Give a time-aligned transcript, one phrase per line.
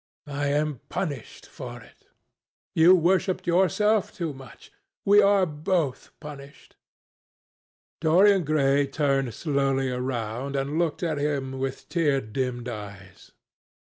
[0.25, 2.07] I am punished for it.
[2.73, 4.71] You worshipped yourself too much.
[5.05, 6.75] We are both punished."
[7.99, 13.31] Dorian Gray turned slowly around and looked at him with tear dimmed eyes.